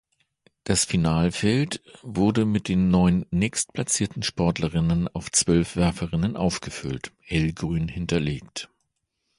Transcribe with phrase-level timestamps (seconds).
[0.63, 8.67] Das Finalfeld wurde mit den neun nächstplatzierten Sportlerinnen auf zwölf Werferinnen aufgefüllt (hellgrün unterlegt).